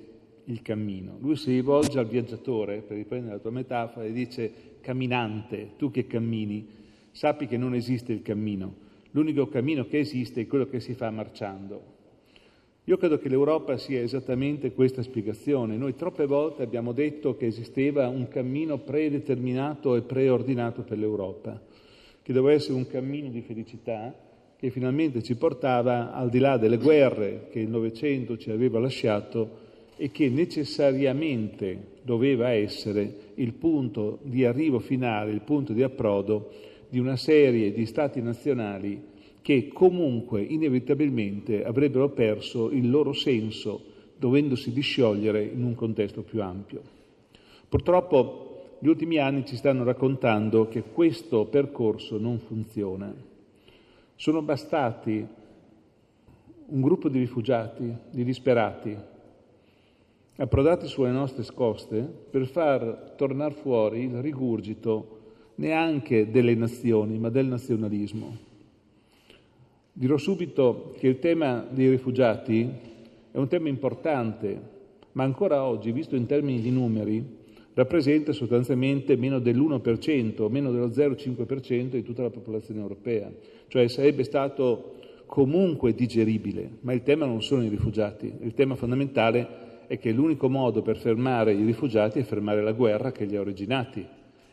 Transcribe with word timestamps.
il 0.45 0.61
cammino. 0.61 1.17
Lui 1.19 1.35
si 1.35 1.51
rivolge 1.51 1.99
al 1.99 2.07
viaggiatore, 2.07 2.79
per 2.79 2.95
riprendere 2.95 3.33
la 3.33 3.41
tua 3.41 3.51
metafora, 3.51 4.05
e 4.05 4.13
dice 4.13 4.77
camminante, 4.79 5.71
tu 5.75 5.91
che 5.91 6.07
cammini, 6.07 6.65
sappi 7.11 7.45
che 7.45 7.57
non 7.57 7.75
esiste 7.75 8.13
il 8.13 8.21
cammino. 8.21 8.73
L'unico 9.11 9.49
cammino 9.49 9.85
che 9.85 9.99
esiste 9.99 10.39
è 10.39 10.47
quello 10.47 10.69
che 10.69 10.79
si 10.79 10.93
fa 10.93 11.11
marciando. 11.11 11.95
Io 12.89 12.95
credo 12.95 13.19
che 13.19 13.27
l'Europa 13.27 13.77
sia 13.77 13.99
esattamente 13.99 14.71
questa 14.71 15.01
spiegazione. 15.01 15.75
Noi 15.75 15.93
troppe 15.95 16.25
volte 16.25 16.63
abbiamo 16.63 16.93
detto 16.93 17.35
che 17.35 17.45
esisteva 17.45 18.07
un 18.07 18.29
cammino 18.29 18.77
predeterminato 18.77 19.97
e 19.97 20.03
preordinato 20.03 20.83
per 20.83 20.97
l'Europa, 20.97 21.61
che 22.21 22.31
doveva 22.31 22.55
essere 22.55 22.75
un 22.75 22.87
cammino 22.87 23.27
di 23.27 23.41
felicità 23.41 24.15
che 24.55 24.69
finalmente 24.69 25.21
ci 25.21 25.35
portava 25.35 26.13
al 26.13 26.29
di 26.29 26.39
là 26.39 26.55
delle 26.55 26.77
guerre 26.77 27.49
che 27.51 27.59
il 27.59 27.67
Novecento 27.67 28.37
ci 28.37 28.51
aveva 28.51 28.79
lasciato 28.79 29.65
e 29.97 30.09
che 30.09 30.29
necessariamente 30.29 31.95
doveva 32.03 32.51
essere 32.51 33.33
il 33.33 33.51
punto 33.51 34.19
di 34.21 34.45
arrivo 34.45 34.79
finale, 34.79 35.31
il 35.31 35.41
punto 35.41 35.73
di 35.73 35.83
approdo 35.83 36.51
di 36.87 36.99
una 36.99 37.17
serie 37.17 37.73
di 37.73 37.85
stati 37.85 38.21
nazionali 38.21 39.15
che 39.47 39.69
comunque 39.69 40.41
inevitabilmente 40.41 41.63
avrebbero 41.63 42.09
perso 42.09 42.69
il 42.69 42.89
loro 42.89 43.13
senso 43.13 43.81
dovendosi 44.17 44.73
disciogliere 44.73 45.41
in 45.41 45.63
un 45.63 45.73
contesto 45.73 46.21
più 46.21 46.41
ampio. 46.41 46.81
Purtroppo 47.69 48.75
gli 48.79 48.89
ultimi 48.89 49.19
anni 49.19 49.45
ci 49.45 49.55
stanno 49.55 49.85
raccontando 49.85 50.67
che 50.67 50.83
questo 50.83 51.45
percorso 51.45 52.17
non 52.17 52.39
funziona. 52.39 53.15
Sono 54.15 54.41
bastati 54.41 55.25
un 56.65 56.81
gruppo 56.81 57.07
di 57.07 57.19
rifugiati, 57.19 57.89
di 58.09 58.25
disperati, 58.25 58.97
approdati 60.35 60.87
sulle 60.87 61.11
nostre 61.11 61.43
scoste 61.43 62.01
per 62.01 62.47
far 62.47 63.13
tornare 63.15 63.53
fuori 63.53 64.01
il 64.01 64.21
rigurgito 64.21 65.19
neanche 65.55 66.29
delle 66.29 66.53
nazioni, 66.53 67.17
ma 67.17 67.29
del 67.29 67.45
nazionalismo. 67.45 68.46
Dirò 69.99 70.15
subito 70.17 70.93
che 70.99 71.07
il 71.07 71.17
tema 71.17 71.65
dei 71.71 71.89
rifugiati 71.89 72.69
è 73.31 73.37
un 73.39 73.47
tema 73.47 73.67
importante, 73.67 74.61
ma 75.13 75.23
ancora 75.23 75.63
oggi, 75.63 75.91
visto 75.91 76.15
in 76.15 76.27
termini 76.27 76.61
di 76.61 76.69
numeri, 76.69 77.25
rappresenta 77.73 78.31
sostanzialmente 78.31 79.15
meno 79.15 79.39
dell'1%, 79.39 80.51
meno 80.51 80.69
dello 80.69 80.89
0,5% 80.89 81.87
di 81.89 82.03
tutta 82.03 82.21
la 82.21 82.29
popolazione 82.29 82.79
europea, 82.79 83.31
cioè 83.69 83.87
sarebbe 83.87 84.23
stato 84.23 84.97
comunque 85.25 85.95
digeribile, 85.95 86.77
ma 86.81 86.93
il 86.93 87.01
tema 87.01 87.25
non 87.25 87.41
sono 87.41 87.63
i 87.63 87.67
rifugiati, 87.67 88.31
il 88.41 88.53
tema 88.53 88.75
fondamentale 88.75 89.47
è 89.87 89.97
che 89.97 90.11
l'unico 90.11 90.47
modo 90.47 90.83
per 90.83 90.97
fermare 90.97 91.53
i 91.53 91.65
rifugiati 91.65 92.19
è 92.19 92.23
fermare 92.23 92.61
la 92.61 92.73
guerra 92.73 93.11
che 93.11 93.25
li 93.25 93.35
ha 93.35 93.39
originati 93.39 94.05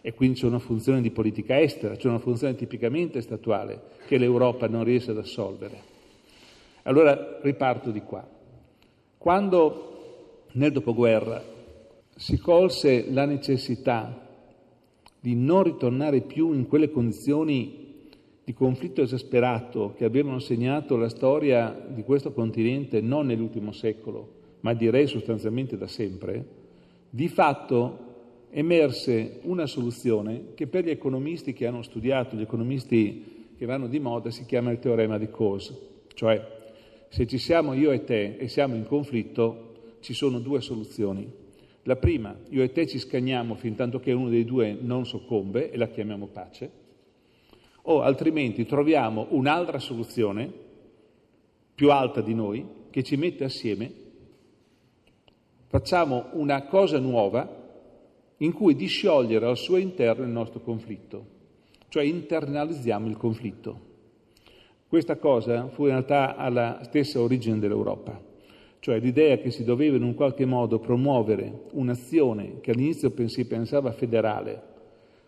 e 0.07 0.13
quindi 0.13 0.39
c'è 0.39 0.45
una 0.45 0.59
funzione 0.59 1.01
di 1.01 1.11
politica 1.11 1.59
estera, 1.59 1.97
c'è 1.97 2.09
una 2.09 2.19
funzione 2.19 2.55
tipicamente 2.55 3.23
statuale 3.23 3.81
che 4.07 4.19
l'Europa 4.19 4.69
non 4.69 4.85
riesce 4.85 5.13
ad 5.13 5.17
assolvere. 5.17 5.81
Allora 6.83 7.39
riparto 7.41 7.91
di 7.91 8.03
qua. 8.03 8.23
Quando 9.17 10.43
nel 10.53 10.73
dopoguerra 10.73 11.43
si 12.15 12.37
colse 12.37 13.11
la 13.11 13.25
necessità 13.25 14.29
di 15.19 15.35
non 15.35 15.63
ritornare 15.63 16.21
più 16.21 16.53
in 16.53 16.69
quelle 16.69 16.91
condizioni 16.91 18.11
di 18.45 18.53
conflitto 18.53 19.01
esasperato 19.01 19.95
che 19.97 20.05
avevano 20.05 20.39
segnato 20.39 20.99
la 20.99 21.09
storia 21.09 21.83
di 21.89 22.03
questo 22.03 22.35
continente 22.35 23.01
non 23.01 23.25
nell'ultimo 23.25 23.73
secolo, 23.73 24.33
ma 24.61 24.75
direi 24.75 25.07
sostanzialmente 25.07 25.79
da 25.79 25.87
sempre, 25.87 26.47
di 27.09 27.29
fatto 27.29 28.04
emerse 28.57 29.41
una 29.43 29.67
soluzione 29.67 30.55
che 30.55 30.69
per 30.69 30.85
gli 30.85 30.91
economisti 30.91 31.53
che 31.53 31.67
hanno 31.67 31.83
studiato, 31.83 32.37
gli 32.37 32.43
economisti 32.43 33.53
che 33.59 33.67
vanno 33.67 33.89
di 33.89 33.99
moda, 33.99 34.31
si 34.31 34.47
chiama 34.47 34.71
il 34.71 34.79
teorema 34.79 35.19
di 35.19 35.29
Coase, 35.29 35.77
cioè 36.15 36.41
se 37.09 37.27
ci 37.27 37.39
siamo 37.39 37.75
io 37.75 37.91
e 37.91 38.05
te 38.05 38.37
e 38.37 38.47
siamo 38.47 38.77
in 38.77 38.87
conflitto, 38.87 39.97
ci 40.01 40.15
sono 40.15 40.39
due 40.39 40.61
soluzioni. 40.61 41.29
La 41.83 41.97
prima, 41.97 42.37
io 42.51 42.63
e 42.63 42.71
te 42.71 42.87
ci 42.87 42.99
scagniamo 42.99 43.57
fin 43.57 43.75
tanto 43.75 43.99
che 43.99 44.13
uno 44.13 44.29
dei 44.29 44.45
due 44.45 44.77
non 44.81 45.05
soccombe 45.05 45.73
e 45.73 45.77
la 45.77 45.89
chiamiamo 45.89 46.29
pace, 46.29 46.71
o 47.83 48.03
altrimenti 48.03 48.65
troviamo 48.67 49.27
un'altra 49.31 49.81
soluzione 49.81 50.51
più 51.75 51.91
alta 51.91 52.21
di 52.21 52.35
noi 52.35 52.65
che 52.91 53.03
ci 53.03 53.17
mette 53.17 53.43
assieme, 53.43 53.93
facciamo 55.67 56.27
una 56.35 56.67
cosa 56.67 57.01
nuova 57.01 57.63
in 58.45 58.53
cui 58.53 58.75
disciogliere 58.75 59.47
al 59.47 59.57
suo 59.57 59.79
interno 59.79 60.23
il 60.23 60.31
nostro 60.31 60.61
conflitto, 60.61 61.27
cioè 61.89 62.05
internalizziamo 62.05 63.09
il 63.09 63.17
conflitto. 63.17 63.93
Questa 64.87 65.17
cosa 65.17 65.69
fu 65.69 65.85
in 65.85 65.91
realtà 65.91 66.37
alla 66.37 66.81
stessa 66.83 67.21
origine 67.21 67.59
dell'Europa, 67.59 68.21
cioè 68.81 69.01
l'idea 69.01 69.39
che 69.39 69.51
si 69.51 69.65
doveva 69.65 69.97
in 69.97 70.03
un 70.03 70.15
qualche 70.15 70.45
modo 70.45 70.79
promuovere 70.79 71.63
un'azione 71.73 72.61
che 72.61 72.73
all'inizio 72.73 73.11
si 73.29 73.47
pensava 73.47 73.93
federale, 73.93 74.73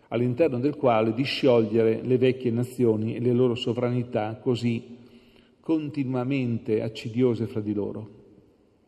all'interno 0.09 0.59
del 0.59 0.77
quale 0.77 1.11
disciogliere 1.13 2.01
le 2.03 2.17
vecchie 2.19 2.51
nazioni 2.51 3.15
e 3.15 3.19
le 3.19 3.33
loro 3.33 3.55
sovranità 3.55 4.37
così 4.39 4.95
continuamente 5.59 6.83
accidiose 6.83 7.47
fra 7.47 7.61
di 7.61 7.73
loro. 7.73 8.09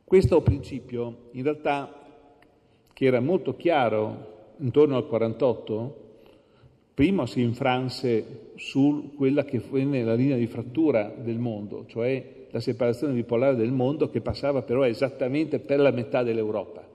Questo 0.06 0.42
principio 0.42 1.30
in 1.32 1.44
realtà 1.44 1.99
che 3.00 3.06
era 3.06 3.22
molto 3.22 3.56
chiaro 3.56 4.56
intorno 4.58 4.98
al 4.98 5.08
48, 5.08 5.96
prima 6.94 7.26
si 7.28 7.40
infranse 7.40 8.52
su 8.56 9.14
quella 9.16 9.46
che 9.46 9.62
venne 9.72 10.04
la 10.04 10.16
linea 10.16 10.36
di 10.36 10.48
frattura 10.48 11.10
del 11.16 11.40
mondo, 11.40 11.86
cioè 11.88 12.48
la 12.52 12.60
separazione 12.60 13.14
bipolare 13.14 13.56
del 13.56 13.72
mondo 13.72 14.10
che 14.10 14.20
passava 14.20 14.64
però 14.64 14.86
esattamente 14.86 15.60
per 15.60 15.80
la 15.80 15.92
metà 15.92 16.24
dell'Europa, 16.24 16.86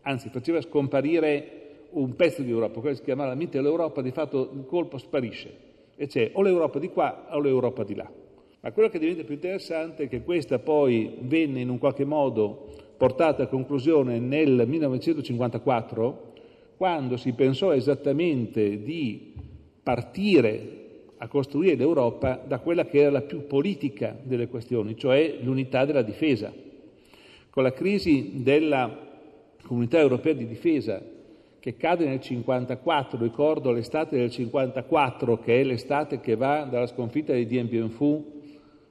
anzi 0.00 0.30
faceva 0.30 0.60
scomparire 0.60 1.60
un 1.90 2.16
pezzo 2.16 2.42
di 2.42 2.50
Europa, 2.50 2.80
quello 2.80 2.88
che 2.88 2.96
si 2.96 3.04
chiamava 3.04 3.28
la 3.28 3.36
mente 3.36 3.58
dell'Europa, 3.58 4.02
di 4.02 4.10
fatto 4.10 4.50
il 4.52 4.64
colpo 4.66 4.98
sparisce 4.98 5.56
e 5.94 6.08
c'è 6.08 6.30
o 6.32 6.42
l'Europa 6.42 6.80
di 6.80 6.88
qua 6.88 7.28
o 7.30 7.38
l'Europa 7.38 7.84
di 7.84 7.94
là. 7.94 8.10
Ma 8.62 8.72
quello 8.72 8.88
che 8.88 8.98
diventa 8.98 9.22
più 9.22 9.34
interessante 9.34 10.02
è 10.02 10.08
che 10.08 10.22
questa 10.22 10.58
poi 10.58 11.18
venne 11.20 11.60
in 11.60 11.68
un 11.68 11.78
qualche 11.78 12.04
modo 12.04 12.81
portata 13.02 13.42
a 13.42 13.46
conclusione 13.48 14.20
nel 14.20 14.62
1954, 14.64 16.34
quando 16.76 17.16
si 17.16 17.32
pensò 17.32 17.72
esattamente 17.72 18.80
di 18.80 19.34
partire 19.82 21.14
a 21.16 21.26
costruire 21.26 21.74
l'Europa 21.74 22.40
da 22.46 22.60
quella 22.60 22.84
che 22.86 23.00
era 23.00 23.10
la 23.10 23.22
più 23.22 23.48
politica 23.48 24.16
delle 24.22 24.46
questioni, 24.46 24.96
cioè 24.96 25.38
l'unità 25.40 25.84
della 25.84 26.02
difesa. 26.02 26.52
Con 27.50 27.64
la 27.64 27.72
crisi 27.72 28.34
della 28.44 28.96
comunità 29.66 29.98
europea 29.98 30.34
di 30.34 30.46
difesa, 30.46 31.02
che 31.58 31.76
cade 31.76 32.06
nel 32.06 32.20
54, 32.20 33.18
ricordo 33.18 33.72
l'estate 33.72 34.16
del 34.16 34.30
54 34.30 35.40
che 35.40 35.60
è 35.60 35.64
l'estate 35.64 36.20
che 36.20 36.36
va 36.36 36.68
dalla 36.70 36.86
sconfitta 36.86 37.32
di 37.32 37.46
Dien 37.46 37.66
Bien 37.66 37.92
Phu 37.92 38.42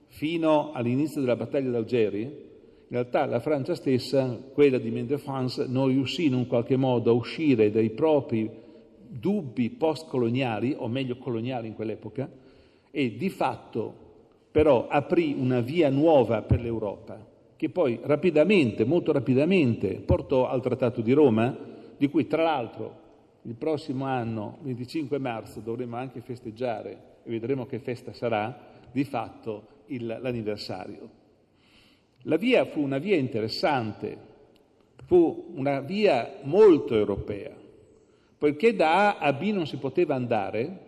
fino 0.08 0.74
all'inizio 0.74 1.22
della 1.22 1.38
battaglia 1.38 1.70
d'Algeri, 1.70 2.50
in 2.92 2.98
realtà 2.98 3.26
la 3.26 3.40
Francia 3.40 3.74
stessa, 3.74 4.38
quella 4.52 4.78
di 4.78 4.92
Maine 4.92 5.08
de 5.08 5.18
France, 5.18 5.66
non 5.66 5.88
riuscì 5.88 6.26
in 6.26 6.34
un 6.34 6.46
qualche 6.46 6.76
modo 6.76 7.12
a 7.12 7.14
uscire 7.14 7.72
dai 7.72 7.90
propri 7.92 8.52
dubbi 9.08 9.70
post-coloniali, 9.70 10.76
o 10.78 10.90
meglio 10.90 11.16
coloniali 11.16 11.70
in 11.70 11.74
quell'epoca, 11.74 12.30
e 12.92 13.16
di 13.16 13.30
fatto 13.30 13.96
però 14.52 14.90
aprì 14.90 15.34
una 15.40 15.62
via 15.62 15.90
nuova 15.90 16.42
per 16.42 16.60
l'Europa, 16.60 17.26
che 17.56 17.70
poi 17.70 17.98
rapidamente, 18.04 18.84
molto 18.84 19.14
rapidamente, 19.14 20.02
portò 20.02 20.50
al 20.50 20.62
Trattato 20.62 21.00
di 21.00 21.14
Roma, 21.14 21.58
di 21.96 22.10
cui 22.10 22.28
tra 22.28 22.44
l'altro 22.44 23.00
il 23.44 23.56
prossimo 23.56 24.04
anno, 24.04 24.58
25 24.64 25.18
marzo, 25.18 25.62
dovremo 25.62 25.96
anche 25.96 26.20
festeggiare, 26.20 26.92
e 27.24 27.30
vedremo 27.30 27.66
che 27.66 27.80
festa 27.80 28.12
sarà, 28.12 28.68
di 28.92 29.06
fatto 29.06 29.68
il, 29.86 30.06
l'anniversario. 30.06 31.21
La 32.24 32.38
via 32.38 32.66
fu 32.66 32.82
una 32.82 33.00
via 33.00 33.16
interessante, 33.16 34.18
fu 35.06 35.52
una 35.56 35.80
via 35.80 36.40
molto 36.44 36.96
europea, 36.96 37.56
poiché 38.38 38.76
da 38.76 39.18
A 39.18 39.18
a 39.18 39.34
B 39.34 39.52
non 39.52 39.66
si 39.66 39.78
poteva 39.78 40.14
andare, 40.14 40.80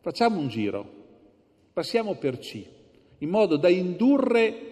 facciamo 0.00 0.38
un 0.38 0.48
giro, 0.48 0.86
passiamo 1.72 2.16
per 2.16 2.38
C, 2.38 2.62
in 3.18 3.30
modo 3.30 3.56
da 3.56 3.68
indurre 3.68 4.66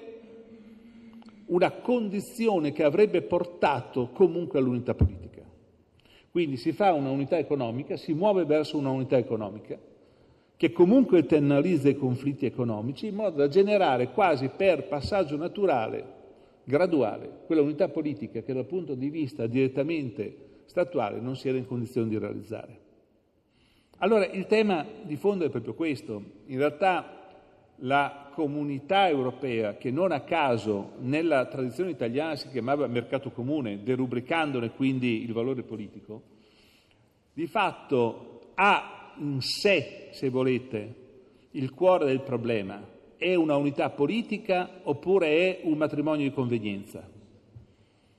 una 1.46 1.70
condizione 1.70 2.72
che 2.72 2.82
avrebbe 2.82 3.22
portato 3.22 4.10
comunque 4.12 4.58
all'unità 4.58 4.94
politica. 4.94 5.42
Quindi 6.30 6.58
si 6.58 6.72
fa 6.72 6.92
una 6.92 7.08
unità 7.08 7.38
economica, 7.38 7.96
si 7.96 8.12
muove 8.12 8.44
verso 8.44 8.76
una 8.76 8.90
unità 8.90 9.16
economica 9.16 9.78
che 10.56 10.72
comunque 10.72 11.20
internalizza 11.20 11.88
i 11.88 11.96
conflitti 11.96 12.46
economici 12.46 13.08
in 13.08 13.14
modo 13.14 13.36
da 13.36 13.48
generare 13.48 14.10
quasi 14.10 14.48
per 14.48 14.88
passaggio 14.88 15.36
naturale, 15.36 16.14
graduale, 16.64 17.30
quella 17.46 17.62
unità 17.62 17.88
politica 17.88 18.40
che 18.42 18.54
dal 18.54 18.64
punto 18.64 18.94
di 18.94 19.10
vista 19.10 19.46
direttamente 19.46 20.62
statuale 20.66 21.20
non 21.20 21.36
si 21.36 21.48
era 21.48 21.58
in 21.58 21.66
condizione 21.66 22.08
di 22.08 22.18
realizzare. 22.18 22.84
Allora 23.98 24.26
il 24.26 24.46
tema 24.46 24.84
di 25.02 25.16
fondo 25.16 25.44
è 25.44 25.50
proprio 25.50 25.74
questo. 25.74 26.22
In 26.46 26.58
realtà 26.58 27.16
la 27.80 28.30
comunità 28.32 29.08
europea, 29.08 29.76
che 29.76 29.90
non 29.90 30.12
a 30.12 30.20
caso 30.20 30.92
nella 31.00 31.46
tradizione 31.46 31.90
italiana 31.90 32.36
si 32.36 32.48
chiamava 32.48 32.86
mercato 32.86 33.30
comune, 33.30 33.82
derubricandone 33.82 34.70
quindi 34.70 35.22
il 35.22 35.32
valore 35.32 35.62
politico, 35.62 36.22
di 37.32 37.46
fatto 37.46 38.52
ha 38.54 38.95
in 39.18 39.40
sé, 39.40 40.08
se 40.12 40.28
volete, 40.28 40.94
il 41.52 41.72
cuore 41.72 42.06
del 42.06 42.20
problema. 42.20 42.94
È 43.16 43.34
una 43.34 43.56
unità 43.56 43.90
politica 43.90 44.80
oppure 44.82 45.28
è 45.28 45.60
un 45.62 45.78
matrimonio 45.78 46.28
di 46.28 46.34
convenienza? 46.34 47.08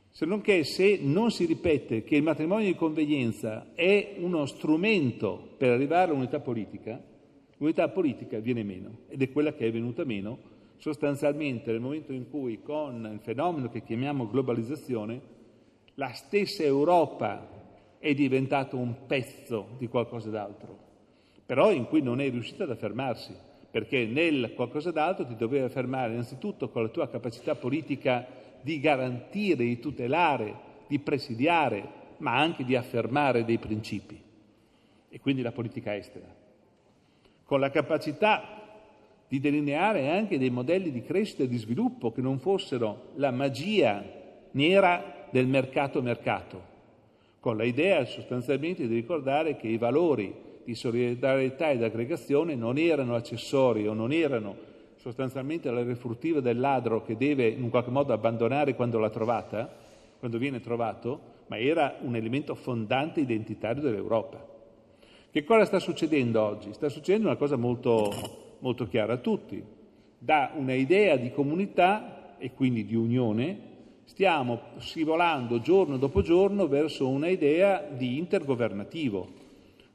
Se 0.10 0.26
non 0.26 0.42
che 0.42 0.64
se 0.64 1.00
non 1.02 1.30
si 1.30 1.46
ripete 1.46 2.04
che 2.04 2.16
il 2.16 2.24
matrimonio 2.24 2.66
di 2.66 2.76
convenienza 2.76 3.74
è 3.76 4.16
uno 4.18 4.48
strumento 4.48 5.54
per 5.58 5.70
arrivare 5.70 6.10
all'unità 6.10 6.40
politica, 6.40 7.00
L'unità 7.58 7.90
politica 7.90 8.40
viene 8.40 8.64
meno 8.64 9.00
ed 9.08 9.22
è 9.22 9.32
quella 9.32 9.54
che 9.54 9.66
è 9.66 9.72
venuta 9.72 10.04
meno 10.04 10.56
sostanzialmente 10.78 11.72
nel 11.72 11.80
momento 11.80 12.14
in 12.14 12.30
cui 12.30 12.62
con 12.62 13.10
il 13.12 13.20
fenomeno 13.20 13.68
che 13.70 13.82
chiamiamo 13.82 14.30
globalizzazione 14.30 15.36
la 15.96 16.14
stessa 16.14 16.62
Europa 16.62 17.50
è 17.98 18.14
diventata 18.14 18.76
un 18.76 19.08
pezzo 19.08 19.70
di 19.80 19.88
qualcosa 19.88 20.30
d'altro, 20.30 20.78
però 21.48 21.72
in 21.72 21.86
cui 21.86 22.02
non 22.02 22.20
è 22.20 22.30
riuscita 22.30 22.66
ad 22.66 22.72
affermarsi, 22.72 23.34
perché 23.72 24.06
nel 24.06 24.52
qualcosa 24.54 24.92
d'altro 24.92 25.26
ti 25.26 25.38
dovevi 25.38 25.64
affermare 25.64 26.12
innanzitutto 26.12 26.70
con 26.70 26.84
la 26.84 26.90
tua 26.90 27.08
capacità 27.08 27.56
politica 27.56 28.28
di 28.62 28.82
garantire, 28.82 29.64
di 29.64 29.80
tutelare, 29.80 30.54
di 30.88 31.00
presidiare, 31.00 31.96
ma 32.18 32.38
anche 32.38 32.66
di 32.66 32.76
affermare 32.76 33.46
dei 33.46 33.60
principi, 33.60 34.22
e 35.08 35.20
quindi 35.22 35.42
la 35.42 35.54
politica 35.54 35.96
estera. 35.96 36.26
Con 37.46 37.62
la 37.62 37.72
capacità 37.72 38.44
di 39.26 39.40
delineare 39.40 40.10
anche 40.10 40.38
dei 40.38 40.50
modelli 40.50 40.92
di 40.92 41.02
crescita 41.02 41.44
e 41.44 41.48
di 41.48 41.58
sviluppo 41.58 42.12
che 42.12 42.22
non 42.22 42.40
fossero 42.40 43.12
la 43.16 43.32
magia 43.32 44.04
nera 44.52 45.28
del 45.30 45.48
mercato-mercato, 45.48 46.62
con 47.40 47.56
l'idea 47.56 48.04
sostanzialmente 48.04 48.86
di 48.86 48.96
ricordare 48.96 49.56
che 49.56 49.70
i 49.70 49.78
valori 49.78 50.44
di 50.68 50.76
solidarietà 50.76 51.72
ed 51.72 51.82
aggregazione 51.82 52.54
non 52.54 52.78
erano 52.78 53.16
accessori 53.16 53.88
o 53.88 53.94
non 53.94 54.12
erano 54.12 54.54
sostanzialmente 54.98 55.72
la 55.72 55.82
refurtiva 55.82 56.42
del 56.42 56.60
ladro 56.60 57.04
che 57.04 57.16
deve 57.16 57.48
in 57.48 57.70
qualche 57.70 57.90
modo 57.90 58.12
abbandonare 58.12 58.76
quando 58.76 59.00
l'ha 59.00 59.10
trovata, 59.10 59.74
quando 60.20 60.38
viene 60.38 60.60
trovato, 60.60 61.36
ma 61.48 61.58
era 61.58 61.96
un 62.02 62.18
elemento 62.18 62.54
fondante 62.54 63.22
identitario 63.22 63.82
dell'Europa. 63.82 64.46
Che 65.32 65.44
cosa 65.46 65.64
sta 65.64 65.80
succedendo 65.80 66.42
oggi? 66.42 66.74
Sta 66.74 66.90
succedendo 66.90 67.28
una 67.28 67.38
cosa 67.38 67.56
molto, 67.56 68.12
molto 68.60 68.90
chiara 68.90 69.14
a 69.14 69.18
tutti. 69.20 69.64
Da 70.20 70.52
un'idea 70.54 71.16
di 71.16 71.32
comunità 71.32 72.36
e 72.38 72.52
quindi 72.52 72.84
di 72.84 72.96
unione 72.96 73.60
stiamo 74.04 74.60
scivolando 74.80 75.62
giorno 75.62 75.96
dopo 75.96 76.22
giorno 76.22 76.68
verso 76.68 77.08
un'idea 77.08 77.88
di 77.90 78.18
intergovernativo. 78.18 79.46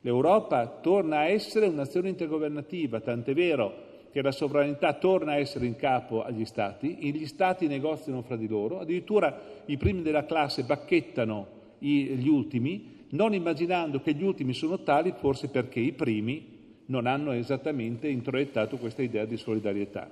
L'Europa 0.02 0.66
torna 0.66 1.18
a 1.18 1.28
essere 1.28 1.66
un'azione 1.66 2.08
intergovernativa, 2.08 3.00
tant'è 3.00 3.34
vero 3.34 3.90
che 4.10 4.20
la 4.20 4.32
sovranità 4.32 4.92
torna 4.94 5.32
a 5.32 5.38
essere 5.38 5.64
in 5.64 5.76
capo 5.76 6.22
agli 6.22 6.44
Stati, 6.44 6.96
gli 7.00 7.26
Stati 7.26 7.66
negoziano 7.66 8.22
fra 8.22 8.36
di 8.36 8.46
loro, 8.46 8.80
addirittura 8.80 9.62
i 9.66 9.76
primi 9.76 10.02
della 10.02 10.26
classe 10.26 10.64
bacchettano 10.64 11.60
gli 11.78 12.28
ultimi, 12.28 13.06
non 13.10 13.32
immaginando 13.32 14.00
che 14.00 14.14
gli 14.14 14.22
ultimi 14.22 14.54
sono 14.54 14.80
tali 14.80 15.14
forse 15.16 15.48
perché 15.48 15.80
i 15.80 15.92
primi 15.92 16.60
non 16.86 17.06
hanno 17.06 17.32
esattamente 17.32 18.08
introiettato 18.08 18.76
questa 18.76 19.02
idea 19.02 19.24
di 19.24 19.36
solidarietà. 19.36 20.10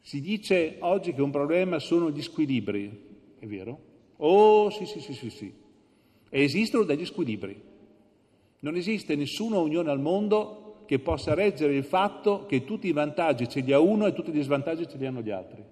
Si 0.00 0.20
dice 0.20 0.76
oggi 0.78 1.12
che 1.12 1.20
un 1.20 1.30
problema 1.30 1.78
sono 1.78 2.10
gli 2.10 2.22
squilibri, 2.22 3.08
è 3.38 3.46
vero? 3.46 3.78
Oh 4.16 4.70
sì, 4.70 4.86
sì, 4.86 5.00
sì, 5.00 5.12
sì, 5.12 5.30
sì. 5.30 5.52
Esistono 6.30 6.84
degli 6.84 7.04
squilibri. 7.04 7.68
Non 8.60 8.76
esiste 8.76 9.16
nessuna 9.16 9.58
unione 9.58 9.90
al 9.90 10.00
mondo 10.00 10.82
che 10.86 10.98
possa 10.98 11.34
reggere 11.34 11.74
il 11.74 11.84
fatto 11.84 12.46
che 12.46 12.64
tutti 12.64 12.88
i 12.88 12.92
vantaggi 12.92 13.48
ce 13.48 13.60
li 13.60 13.72
ha 13.72 13.78
uno 13.78 14.06
e 14.06 14.12
tutti 14.12 14.32
gli 14.32 14.42
svantaggi 14.42 14.88
ce 14.88 14.96
li 14.96 15.06
hanno 15.06 15.22
gli 15.22 15.30
altri. 15.30 15.62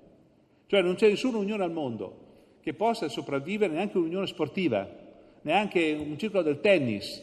Cioè 0.66 0.80
non 0.80 0.94
c'è 0.94 1.08
nessuna 1.08 1.38
unione 1.38 1.64
al 1.64 1.72
mondo 1.72 2.26
che 2.60 2.72
possa 2.74 3.08
sopravvivere 3.08 3.72
neanche 3.72 3.98
un'unione 3.98 4.26
sportiva, 4.26 4.88
neanche 5.42 5.92
un 5.92 6.16
circolo 6.18 6.42
del 6.42 6.60
tennis, 6.60 7.22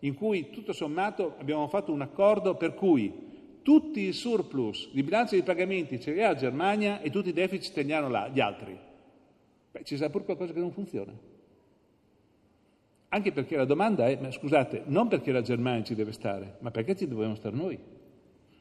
in 0.00 0.14
cui 0.14 0.50
tutto 0.50 0.72
sommato 0.72 1.34
abbiamo 1.38 1.68
fatto 1.68 1.92
un 1.92 2.00
accordo 2.00 2.54
per 2.54 2.74
cui 2.74 3.24
tutti 3.62 4.00
i 4.00 4.12
surplus 4.12 4.90
di 4.92 5.02
bilancio 5.02 5.34
di 5.34 5.42
pagamenti 5.42 6.00
ce 6.00 6.12
li 6.12 6.22
ha 6.22 6.28
la 6.28 6.36
Germania 6.36 7.00
e 7.00 7.10
tutti 7.10 7.30
i 7.30 7.32
deficit 7.32 7.74
ce 7.74 7.82
li 7.82 7.92
hanno 7.92 8.08
là, 8.08 8.28
gli 8.28 8.40
altri. 8.40 8.78
Beh, 9.72 9.84
ci 9.84 9.96
sarà 9.96 10.10
pure 10.10 10.24
qualcosa 10.24 10.52
che 10.52 10.60
non 10.60 10.72
funziona. 10.72 11.12
Anche 13.08 13.32
perché 13.32 13.56
la 13.56 13.64
domanda 13.64 14.08
è, 14.08 14.18
ma 14.20 14.30
scusate, 14.30 14.82
non 14.86 15.08
perché 15.08 15.32
la 15.32 15.42
Germania 15.42 15.84
ci 15.84 15.94
deve 15.94 16.12
stare, 16.12 16.56
ma 16.60 16.70
perché 16.70 16.96
ci 16.96 17.06
dobbiamo 17.06 17.34
stare 17.34 17.54
noi. 17.54 17.78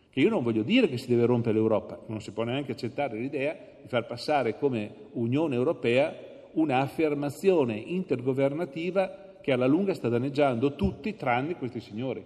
Che 0.10 0.20
io 0.20 0.30
non 0.30 0.44
voglio 0.44 0.64
dire 0.64 0.88
che 0.88 0.98
si 0.98 1.08
deve 1.08 1.25
rompere 1.25 1.56
l'Europa, 1.56 2.00
non 2.08 2.22
si 2.22 2.32
può 2.32 2.44
neanche 2.44 2.72
accettare 2.72 3.18
l'idea 3.18 3.58
di 3.82 3.88
far 3.88 4.06
passare 4.06 4.58
come 4.58 5.10
Unione 5.14 5.56
Europea 5.56 6.16
un'affermazione 6.54 7.75
intergovernativa 7.75 9.38
che 9.42 9.52
alla 9.52 9.68
lunga 9.68 9.94
sta 9.94 10.08
danneggiando 10.08 10.75
tutti 10.75 11.16
tranne 11.16 11.58
questi 11.58 11.80
signori. 11.80 12.24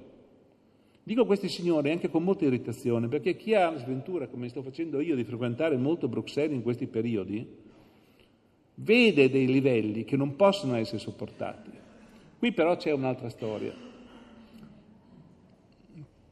Dico 1.02 1.26
questi 1.26 1.50
signori 1.50 1.90
anche 1.90 2.10
con 2.10 2.24
molta 2.24 2.46
irritazione 2.46 3.08
perché 3.08 3.36
chi 3.36 3.56
ha 3.56 3.72
la 3.72 3.80
sventura, 3.80 4.28
come 4.28 4.48
sto 4.50 4.62
facendo 4.62 5.00
io, 5.00 5.16
di 5.16 5.24
frequentare 5.24 5.76
molto 5.76 6.08
Bruxelles 6.08 6.56
in 6.56 6.62
questi 6.62 6.86
periodi, 6.86 7.48
vede 8.76 9.30
dei 9.30 9.48
livelli 9.48 10.06
che 10.06 10.16
non 10.16 10.36
possono 10.36 10.76
essere 10.76 11.00
sopportati. 11.00 11.88
Qui 12.40 12.52
però 12.52 12.76
c'è 12.76 12.92
un'altra 12.92 13.30
storia. 13.30 13.74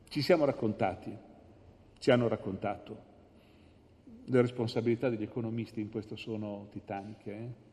Ci 0.10 0.22
siamo 0.22 0.46
raccontati, 0.46 1.16
ci 2.00 2.10
hanno 2.10 2.28
raccontato. 2.28 3.06
Le 4.26 4.42
responsabilità 4.42 5.10
degli 5.10 5.24
economisti 5.24 5.82
in 5.82 5.92
questo 5.92 6.16
sono 6.16 6.68
titaniche. 6.72 7.32
Eh? 7.32 7.66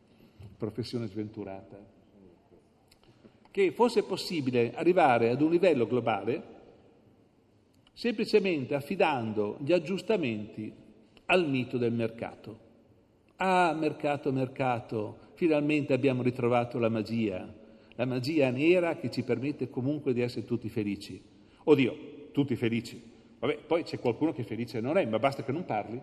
professione 0.57 1.07
sventurata, 1.07 1.77
che 3.51 3.73
fosse 3.73 4.03
possibile 4.03 4.73
arrivare 4.75 5.31
ad 5.31 5.41
un 5.41 5.51
livello 5.51 5.87
globale 5.87 6.53
semplicemente 7.93 8.75
affidando 8.75 9.57
gli 9.61 9.73
aggiustamenti 9.73 10.73
al 11.27 11.49
mito 11.49 11.79
del 11.79 11.93
mercato. 11.93 12.63
Ah, 13.37 13.73
mercato, 13.79 14.33
mercato, 14.33 15.19
finalmente 15.35 15.93
abbiamo 15.93 16.23
ritrovato 16.23 16.79
la 16.79 16.89
magia, 16.89 17.47
la 17.97 18.05
magia 18.07 18.51
nera 18.51 18.97
che 18.97 19.11
ci 19.11 19.23
permette 19.23 19.71
comunque 19.71 20.13
di 20.13 20.21
essere 20.21 20.45
tutti 20.45 20.69
felici. 20.69 21.23
Oddio, 21.65 21.97
tutti 22.33 22.57
felici. 22.57 23.01
Vabbè, 23.39 23.59
poi 23.67 23.85
c'è 23.85 23.99
qualcuno 23.99 24.33
che 24.33 24.43
felice 24.43 24.81
non 24.81 24.97
è, 24.97 25.05
ma 25.07 25.19
basta 25.19 25.45
che 25.45 25.53
non 25.53 25.65
parli, 25.65 26.01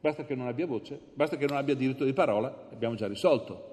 basta 0.00 0.24
che 0.24 0.34
non 0.34 0.46
abbia 0.46 0.66
voce, 0.66 0.98
basta 1.14 1.36
che 1.36 1.46
non 1.46 1.56
abbia 1.56 1.74
diritto 1.74 2.04
di 2.04 2.12
parola, 2.12 2.68
abbiamo 2.70 2.94
già 2.94 3.06
risolto. 3.06 3.72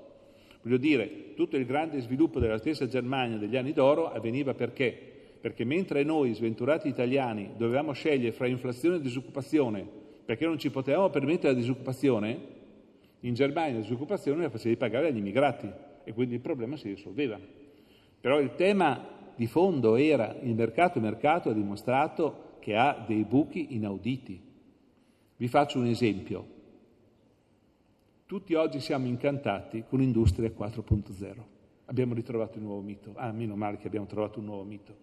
Voglio 0.64 0.78
dire, 0.78 1.34
tutto 1.36 1.58
il 1.58 1.66
grande 1.66 2.00
sviluppo 2.00 2.40
della 2.40 2.58
stessa 2.58 2.88
Germania 2.88 3.38
degli 3.38 3.56
anni 3.56 3.74
d'oro 3.74 4.12
avveniva 4.12 4.54
perché? 4.54 5.10
Perché 5.42 5.64
mentre 5.66 6.04
noi, 6.04 6.34
sventurati 6.34 6.88
italiani, 6.88 7.52
dovevamo 7.58 7.94
scegliere 7.94 8.32
fra 8.32 8.48
inflazione 8.48 8.98
e 8.98 9.02
disoccupazione, 9.02 9.88
perché 10.24 10.46
non 10.46 10.60
ci 10.60 10.70
potevamo 10.70 11.10
permettere 11.10 11.54
la 11.54 11.60
disoccupazione, 11.60 12.60
in 13.22 13.34
Germania 13.34 13.74
la 13.74 13.82
disoccupazione 13.82 14.44
la 14.44 14.50
facevi 14.50 14.78
pagare 14.78 15.08
agli 15.08 15.18
immigrati 15.18 15.70
e 16.04 16.14
quindi 16.14 16.36
il 16.36 16.42
problema 16.42 16.78
si 16.78 16.90
risolveva. 16.90 17.40
Però 18.20 18.40
il 18.40 18.56
tema 18.56 19.04
di 19.36 19.48
fondo 19.48 19.96
era 19.96 20.36
il 20.42 20.54
mercato, 20.54 20.98
il 20.98 21.04
mercato 21.04 21.50
ha 21.50 21.54
dimostrato 21.54 22.50
che 22.60 22.76
ha 22.76 23.04
dei 23.08 23.24
buchi 23.24 23.74
inauditi. 23.76 24.40
Vi 25.38 25.48
faccio 25.48 25.80
un 25.80 25.88
esempio. 25.88 26.60
Tutti 28.26 28.54
oggi 28.54 28.80
siamo 28.80 29.08
incantati 29.08 29.84
con 29.90 30.00
l'industria 30.00 30.50
4.0. 30.50 31.36
Abbiamo 31.86 32.14
ritrovato 32.14 32.58
il 32.58 32.64
nuovo 32.64 32.82
mito. 32.82 33.14
Ah, 33.16 33.32
meno 33.32 33.56
male 33.56 33.78
che 33.78 33.88
abbiamo 33.88 34.06
trovato 34.06 34.40
un 34.40 34.46
nuovo 34.46 34.64
mito. 34.64 34.96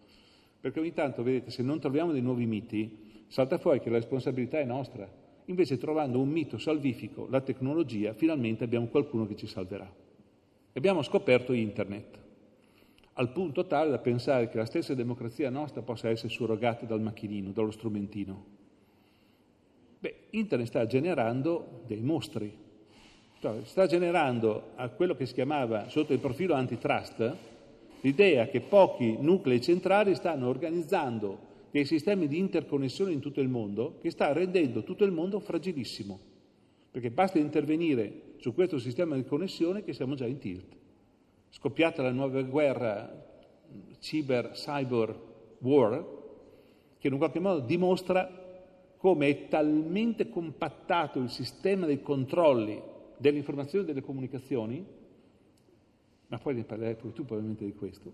Perché 0.61 0.81
ogni 0.81 0.93
tanto, 0.93 1.23
vedete, 1.23 1.50
se 1.50 1.62
non 1.62 1.81
troviamo 1.81 2.12
dei 2.12 2.23
nuovi 2.23 2.47
miti, 2.47 3.25
salta 3.26 3.59
fuori 3.59 3.81
che 3.81 3.90
la 3.90 3.97
responsabilità 3.97 4.59
è 4.59 4.64
nostra. 4.64 5.11
Invece 5.47 5.78
trovando 5.78 6.21
un 6.21 6.28
mito 6.28 6.59
salvifico, 6.59 7.26
la 7.28 7.40
tecnologia, 7.40 8.12
finalmente 8.12 8.64
abbiamo 8.64 8.87
qualcuno 8.87 9.26
che 9.26 9.37
ci 9.37 9.47
salverà. 9.47 9.90
Abbiamo 10.79 11.03
scoperto 11.03 11.53
internet, 11.53 12.17
al 13.15 13.33
punto 13.33 13.67
tale 13.67 13.91
da 13.91 13.99
pensare 13.99 14.49
che 14.49 14.59
la 14.59 14.65
stessa 14.65 14.95
democrazia 14.95 15.51
nostra 15.51 15.83
possa 15.83 16.09
essere 16.09 16.29
surrogata 16.29 16.87
dal 16.87 17.01
macchinino, 17.01 17.51
dallo 17.51 17.73
strumentino. 17.73 18.45
Beh, 19.99 20.27
internet 20.31 20.69
sta 20.69 20.87
generando 20.87 21.83
dei 21.85 22.01
mostri, 22.01 22.57
cioè, 23.41 23.65
sta 23.65 23.89
generando 23.89 24.71
a 24.77 24.89
quello 24.91 25.17
che 25.17 25.27
si 25.27 25.35
chiamava 25.35 25.89
sotto 25.89 26.13
il 26.13 26.21
profilo 26.21 26.55
antitrust 26.55 27.37
l'idea 28.03 28.47
che 28.47 28.61
pochi 28.61 29.17
nuclei 29.19 29.61
centrali 29.61 30.15
stanno 30.15 30.47
organizzando 30.47 31.41
dei 31.73 31.87
sistemi 31.87 32.29
di 32.29 32.39
interconnessione 32.39 33.11
in 33.11 33.19
tutto 33.19 33.41
il 33.41 33.49
mondo 33.49 33.99
che 34.01 34.13
sta 34.13 34.33
rendendo 34.33 34.85
tutto 34.85 35.03
il 35.03 35.11
mondo 35.11 35.41
fragilissimo, 35.41 36.21
perché 36.93 37.11
basta 37.11 37.41
intervenire 37.41 38.27
su 38.38 38.54
questo 38.54 38.78
sistema 38.78 39.14
di 39.14 39.25
connessione 39.25 39.83
che 39.83 39.92
siamo 39.92 40.14
già 40.14 40.26
in 40.26 40.38
tilt. 40.38 40.76
Scoppiata 41.50 42.02
la 42.02 42.12
nuova 42.12 42.42
guerra 42.42 43.26
cyber, 43.99 44.50
cyber 44.52 45.21
war, 45.59 46.16
che 46.99 47.07
in 47.07 47.12
un 47.12 47.18
qualche 47.18 47.40
modo 47.40 47.61
dimostra 47.61 48.47
come 48.97 49.28
è 49.28 49.49
talmente 49.49 50.28
compattato 50.28 51.21
il 51.21 51.30
sistema 51.30 51.87
dei 51.87 52.02
controlli 52.02 52.80
dell'informazione 53.16 53.85
e 53.85 53.87
delle 53.87 54.02
comunicazioni, 54.04 54.85
ma 56.26 56.38
poi 56.38 56.54
ne 56.54 56.64
parlerai 56.64 56.97
tu 56.97 57.12
probabilmente 57.12 57.64
di 57.64 57.75
questo, 57.75 58.12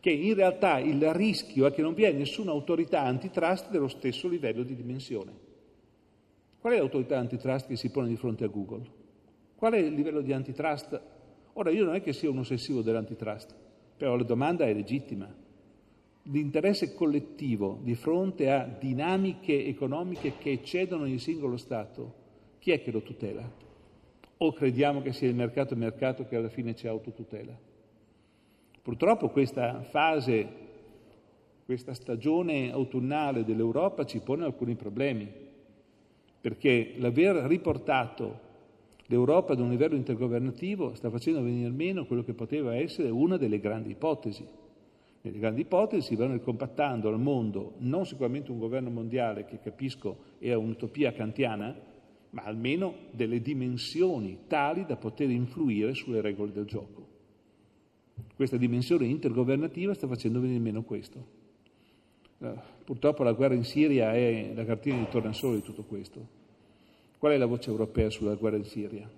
che 0.00 0.10
in 0.10 0.34
realtà 0.34 0.78
il 0.78 1.12
rischio 1.12 1.66
è 1.66 1.72
che 1.72 1.82
non 1.82 1.94
vi 1.94 2.04
è 2.04 2.12
nessuna 2.12 2.50
autorità 2.50 3.02
antitrust 3.02 3.70
dello 3.70 3.88
stesso 3.88 4.28
livello 4.28 4.62
di 4.62 4.74
dimensione. 4.74 5.44
Qual 6.58 6.72
è 6.72 6.78
l'autorità 6.78 7.18
antitrust 7.18 7.66
che 7.66 7.76
si 7.76 7.90
pone 7.90 8.08
di 8.08 8.16
fronte 8.16 8.44
a 8.44 8.48
Google? 8.48 8.95
Qual 9.56 9.72
è 9.72 9.78
il 9.78 9.94
livello 9.94 10.20
di 10.20 10.34
antitrust? 10.34 11.00
Ora 11.54 11.70
io 11.70 11.86
non 11.86 11.94
è 11.94 12.02
che 12.02 12.12
sia 12.12 12.28
un 12.28 12.38
ossessivo 12.38 12.82
dell'antitrust, 12.82 13.54
però 13.96 14.14
la 14.14 14.22
domanda 14.22 14.66
è 14.66 14.74
legittima. 14.74 15.34
L'interesse 16.24 16.92
collettivo 16.92 17.78
di 17.82 17.94
fronte 17.94 18.50
a 18.50 18.64
dinamiche 18.64 19.64
economiche 19.64 20.34
che 20.36 20.50
eccedono 20.50 21.06
il 21.06 21.20
singolo 21.20 21.56
Stato, 21.56 22.14
chi 22.58 22.72
è 22.72 22.82
che 22.82 22.90
lo 22.90 23.00
tutela? 23.00 23.50
O 24.38 24.52
crediamo 24.52 25.00
che 25.00 25.12
sia 25.12 25.28
il 25.28 25.34
mercato 25.34 25.72
il 25.72 25.78
mercato 25.78 26.26
che 26.26 26.36
alla 26.36 26.50
fine 26.50 26.74
ci 26.74 26.86
autotutela? 26.86 27.56
Purtroppo 28.82 29.30
questa 29.30 29.80
fase, 29.84 30.46
questa 31.64 31.94
stagione 31.94 32.70
autunnale 32.70 33.42
dell'Europa 33.42 34.04
ci 34.04 34.20
pone 34.20 34.44
alcuni 34.44 34.74
problemi, 34.74 35.32
perché 36.42 36.92
l'aver 36.98 37.36
riportato 37.46 38.45
L'Europa 39.06 39.52
ad 39.52 39.60
un 39.60 39.70
livello 39.70 39.94
intergovernativo 39.94 40.94
sta 40.94 41.10
facendo 41.10 41.42
venire 41.42 41.70
meno 41.70 42.06
quello 42.06 42.24
che 42.24 42.34
poteva 42.34 42.74
essere 42.74 43.08
una 43.08 43.36
delle 43.36 43.60
grandi 43.60 43.90
ipotesi. 43.90 44.44
Nelle 45.20 45.38
grandi 45.38 45.60
ipotesi 45.60 46.08
si 46.08 46.16
vanno 46.16 46.38
compattando 46.40 47.08
al 47.08 47.20
mondo 47.20 47.74
non 47.78 48.04
sicuramente 48.04 48.50
un 48.50 48.58
governo 48.58 48.90
mondiale 48.90 49.44
che 49.44 49.60
capisco 49.60 50.18
è 50.38 50.52
un'utopia 50.54 51.12
kantiana, 51.12 51.74
ma 52.30 52.42
almeno 52.42 52.94
delle 53.12 53.40
dimensioni 53.40 54.40
tali 54.48 54.84
da 54.84 54.96
poter 54.96 55.30
influire 55.30 55.94
sulle 55.94 56.20
regole 56.20 56.52
del 56.52 56.64
gioco. 56.64 57.14
Questa 58.34 58.56
dimensione 58.56 59.06
intergovernativa 59.06 59.94
sta 59.94 60.08
facendo 60.08 60.40
venire 60.40 60.58
meno 60.58 60.82
questo. 60.82 61.44
Uh, 62.38 62.54
purtroppo 62.84 63.22
la 63.22 63.32
guerra 63.32 63.54
in 63.54 63.64
Siria 63.64 64.12
è 64.12 64.52
la 64.54 64.64
cartina 64.64 64.98
di 64.98 65.08
tornasole 65.08 65.56
di 65.56 65.62
tutto 65.62 65.84
questo. 65.84 66.44
Qual 67.18 67.32
è 67.32 67.38
la 67.38 67.46
voce 67.46 67.70
europea 67.70 68.10
sulla 68.10 68.34
guerra 68.34 68.58
in 68.58 68.64
Siria? 68.64 69.08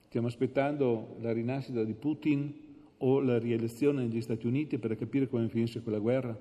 Stiamo 0.00 0.26
aspettando 0.26 1.14
la 1.20 1.32
rinascita 1.32 1.84
di 1.84 1.94
Putin 1.94 2.52
o 2.98 3.20
la 3.20 3.38
rielezione 3.38 4.02
negli 4.02 4.20
Stati 4.20 4.48
Uniti 4.48 4.78
per 4.78 4.96
capire 4.96 5.28
come 5.28 5.48
finisce 5.48 5.80
quella 5.80 6.00
guerra? 6.00 6.36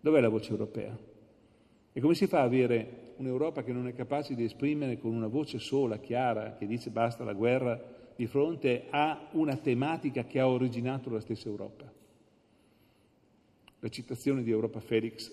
Dov'è 0.00 0.20
la 0.20 0.28
voce 0.28 0.50
europea? 0.50 0.98
E 1.92 2.00
come 2.00 2.14
si 2.14 2.26
fa 2.26 2.40
ad 2.40 2.46
avere 2.46 3.12
un'Europa 3.18 3.62
che 3.62 3.72
non 3.72 3.86
è 3.86 3.94
capace 3.94 4.34
di 4.34 4.42
esprimere 4.42 4.98
con 4.98 5.14
una 5.14 5.28
voce 5.28 5.60
sola, 5.60 5.98
chiara, 5.98 6.56
che 6.56 6.66
dice 6.66 6.90
basta 6.90 7.22
la 7.22 7.32
guerra, 7.32 7.80
di 8.16 8.26
fronte 8.26 8.86
a 8.90 9.28
una 9.32 9.56
tematica 9.56 10.24
che 10.24 10.40
ha 10.40 10.48
originato 10.48 11.08
la 11.08 11.20
stessa 11.20 11.48
Europa? 11.48 11.90
La 13.78 13.88
citazione 13.88 14.42
di 14.42 14.50
Europa 14.50 14.80
Felix, 14.80 15.32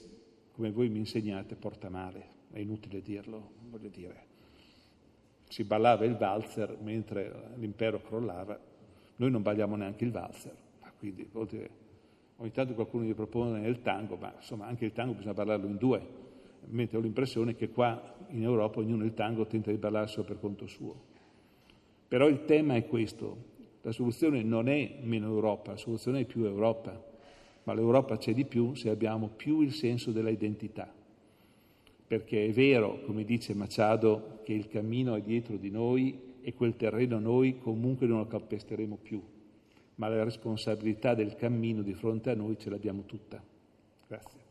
come 0.51 0.69
voi 0.69 0.89
mi 0.89 0.99
insegnate, 0.99 1.55
porta 1.55 1.89
male, 1.89 2.27
è 2.51 2.59
inutile 2.59 3.01
dirlo, 3.01 3.53
voglio 3.69 3.89
dire 3.89 4.32
si 5.53 5.63
ballava 5.65 6.03
il 6.03 6.17
valzer 6.17 6.77
mentre 6.81 7.51
l'impero 7.57 8.01
crollava, 8.01 8.59
noi 9.17 9.29
non 9.29 9.43
balliamo 9.43 9.75
neanche 9.75 10.03
il 10.03 10.09
valzer, 10.09 10.55
quindi 10.97 11.29
ogni 11.31 12.51
tanto 12.51 12.73
qualcuno 12.73 13.03
gli 13.03 13.13
propone 13.13 13.67
il 13.67 13.83
tango, 13.83 14.15
ma 14.15 14.33
insomma 14.35 14.65
anche 14.65 14.85
il 14.85 14.93
tango 14.93 15.13
bisogna 15.13 15.35
ballarlo 15.35 15.67
in 15.67 15.77
due, 15.77 16.01
mentre 16.69 16.97
ho 16.97 17.01
l'impressione 17.01 17.53
che 17.53 17.69
qua 17.69 18.15
in 18.29 18.41
Europa 18.41 18.79
ognuno 18.79 19.03
il 19.03 19.13
tango 19.13 19.45
tenta 19.45 19.69
di 19.69 19.77
ballarselo 19.77 20.23
per 20.23 20.39
conto 20.39 20.65
suo. 20.65 20.99
Però 22.07 22.27
il 22.27 22.45
tema 22.45 22.73
è 22.73 22.87
questo, 22.87 23.37
la 23.83 23.91
soluzione 23.91 24.41
non 24.41 24.67
è 24.67 25.01
meno 25.03 25.27
Europa, 25.27 25.73
la 25.73 25.77
soluzione 25.77 26.21
è 26.21 26.25
più 26.25 26.45
Europa, 26.45 26.99
ma 27.65 27.73
l'Europa 27.75 28.17
c'è 28.17 28.33
di 28.33 28.45
più 28.45 28.73
se 28.73 28.89
abbiamo 28.89 29.27
più 29.27 29.61
il 29.61 29.71
senso 29.71 30.11
della 30.11 30.31
identità 30.31 31.01
perché 32.17 32.45
è 32.45 32.51
vero, 32.51 32.99
come 33.07 33.23
dice 33.23 33.55
Machado, 33.55 34.41
che 34.43 34.53
il 34.53 34.67
cammino 34.67 35.15
è 35.15 35.21
dietro 35.21 35.57
di 35.57 35.71
noi 35.71 36.37
e 36.41 36.53
quel 36.53 36.75
terreno 36.75 37.17
noi 37.17 37.57
comunque 37.57 38.05
non 38.05 38.19
lo 38.19 38.27
calpesteremo 38.27 38.99
più, 39.01 39.19
ma 39.95 40.09
la 40.09 40.23
responsabilità 40.23 41.15
del 41.15 41.35
cammino 41.35 41.81
di 41.81 41.95
fronte 41.95 42.29
a 42.29 42.35
noi 42.35 42.55
ce 42.59 42.69
l'abbiamo 42.69 43.05
tutta. 43.05 43.43
Grazie. 44.07 44.42